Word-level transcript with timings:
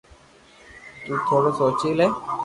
تو 1.03 1.13
ٿورو 1.25 1.51
سوچي 1.59 1.91
لي 1.97 2.07